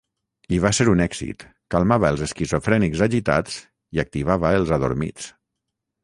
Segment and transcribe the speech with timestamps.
[0.55, 1.43] I va ser un èxit;
[1.75, 3.59] calmava els esquizofrènics agitats
[3.97, 5.29] i activava els adormits.